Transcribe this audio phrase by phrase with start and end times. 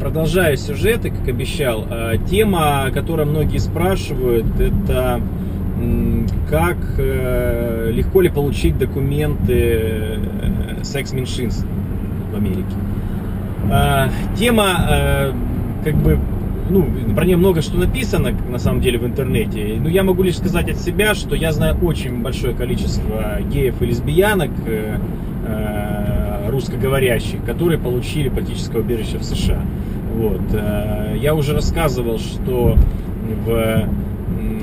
[0.00, 5.20] продолжая сюжеты, как обещал, э, тема, о многие спрашивают, это
[6.48, 10.18] как э, легко ли получить документы
[10.82, 11.66] секс-меньшинств
[12.32, 12.64] в Америке.
[14.38, 15.34] Тема,
[15.84, 16.18] как бы,
[16.70, 19.76] ну, про нее много что написано, на самом деле, в интернете.
[19.78, 23.86] Но я могу лишь сказать от себя, что я знаю очень большое количество геев и
[23.86, 24.50] лесбиянок,
[26.56, 29.60] русскоговорящих, которые получили политическое убежище в США.
[30.14, 30.40] Вот.
[30.52, 32.76] Э, я уже рассказывал, что
[33.44, 33.88] в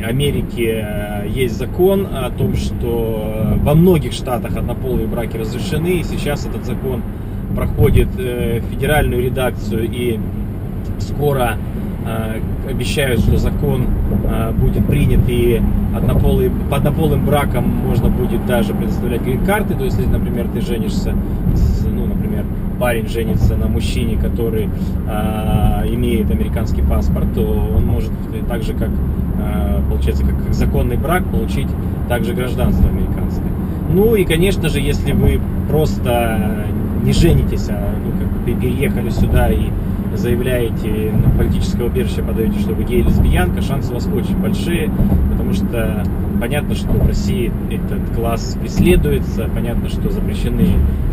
[0.04, 6.66] Америке есть закон о том, что во многих штатах однополые браки разрешены, и сейчас этот
[6.66, 7.02] закон
[7.56, 10.20] проходит э, федеральную редакцию, и
[11.00, 11.73] скоро э,
[12.70, 13.88] обещают, что закон
[14.60, 15.62] будет принят, и
[15.96, 21.14] однополые, по однополым бракам можно будет даже предоставлять грин-карты, то есть, если, например, ты женишься
[21.94, 22.46] ну, например,
[22.80, 24.70] парень женится на мужчине, который
[25.08, 28.12] э, имеет американский паспорт, то он может
[28.50, 31.68] так же, как э, получается, как законный брак, получить
[32.10, 33.48] также гражданство американское.
[33.94, 36.66] Ну и, конечно же, если вы просто
[37.04, 39.70] не женитесь, а ну, как бы переехали сюда и
[40.16, 44.90] заявляете на политическое убежище, подаете, что вы гей или лесбиянка, шансы у вас очень большие,
[45.32, 46.04] потому что
[46.40, 50.68] понятно, что в России этот класс преследуется, понятно, что запрещены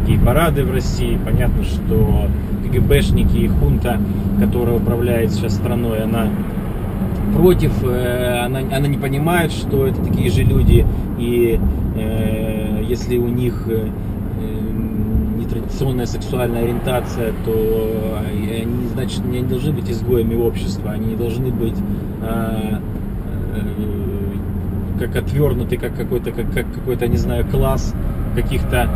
[0.07, 2.27] гей-парады в России, понятно, что
[2.65, 3.99] КГБшники и хунта,
[4.39, 6.29] которая управляет сейчас страной, она
[7.35, 10.87] против, э, она, она не понимает, что это такие же люди,
[11.19, 11.61] и
[11.97, 13.69] э, если у них
[15.71, 21.51] э, нетрадиционная сексуальная ориентация, то они, значит, не должны быть изгоями общества, они не должны
[21.51, 21.77] быть
[22.23, 22.79] э,
[23.55, 23.61] э,
[24.99, 27.95] как отвернуты, как какой-то, как, как какой-то, не знаю, класс
[28.35, 28.89] каких-то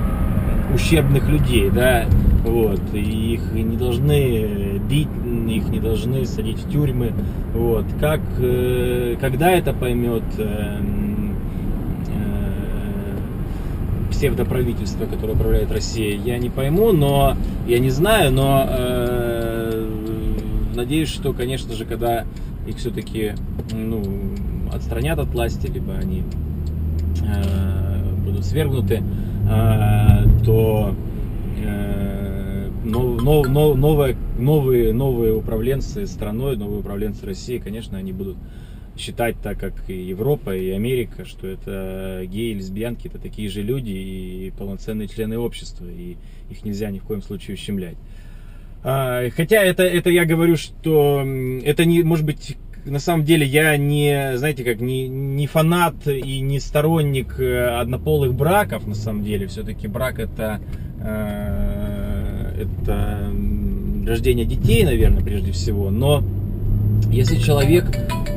[0.75, 2.05] ущербных людей, да,
[2.45, 5.09] вот, и их не должны бить,
[5.49, 7.13] их не должны садить в тюрьмы,
[7.55, 10.79] вот, как, э, когда это поймет э,
[12.09, 12.45] э,
[14.11, 19.89] псевдоправительство, которое управляет Россией, я не пойму, но, я не знаю, но э,
[20.75, 22.25] надеюсь, что, конечно же, когда
[22.67, 23.33] их все-таки,
[23.73, 24.03] ну,
[24.73, 26.23] отстранят от власти, либо они
[27.23, 29.03] э, будут свергнуты,
[29.49, 30.95] э, то
[31.65, 38.37] э, нов, нов, нов, новые, новые, новые управленцы страной, новые управленцы России, конечно, они будут
[38.97, 43.91] считать так, как и Европа, и Америка, что это геи лесбиянки, это такие же люди
[43.91, 46.17] и полноценные члены общества, и
[46.51, 47.97] их нельзя ни в коем случае ущемлять.
[48.83, 51.25] А, хотя это, это я говорю, что
[51.65, 56.41] это не, может быть, на самом деле я не, знаете, как не, не фанат и
[56.41, 59.47] не сторонник э, однополых браков, на самом деле.
[59.47, 60.61] Все-таки брак это,
[61.01, 63.33] э, это
[64.07, 65.91] рождение детей, наверное, прежде всего.
[65.91, 66.23] Но
[67.11, 67.87] если человек,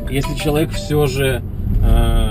[0.10, 1.42] если человек все же
[1.84, 2.28] э,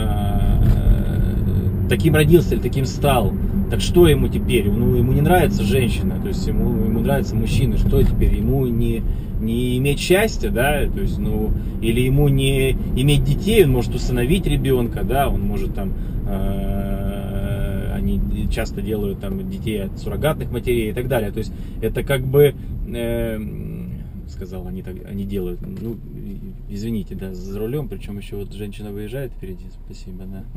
[1.89, 3.33] таким родился или таким стал,
[3.71, 4.71] так что ему теперь?
[4.71, 7.77] Ну, ему не нравится женщина, то есть ему, ему нравится мужчина.
[7.79, 8.35] Что теперь?
[8.35, 9.03] Ему не,
[9.41, 11.51] не иметь счастья, да, то есть, ну,
[11.81, 15.93] или ему не иметь детей, он может усыновить ребенка, да, он может там,
[16.29, 18.21] э, они
[18.51, 21.33] часто делают там детей от суррогатных матерей и так далее.
[21.33, 22.55] То есть это как бы,
[22.89, 23.41] э,
[24.29, 25.97] сказал, они, так, они делают, ну,
[26.69, 30.45] извините, да, за рулем, причем еще вот женщина выезжает впереди, спасибо, да.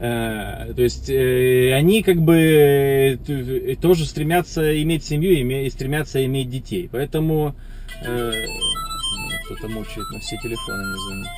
[0.00, 6.48] Э, то есть э, они как бы э, тоже стремятся иметь семью и стремятся иметь
[6.48, 6.88] детей.
[6.90, 7.54] Поэтому
[8.00, 11.28] кто-то мучает на все телефоны не звонит.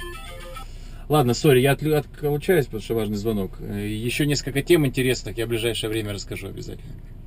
[1.08, 3.58] Ладно, сори, я отлучаюсь, потому что важный звонок.
[3.60, 6.92] Еще несколько тем интересных я в ближайшее время расскажу обязательно.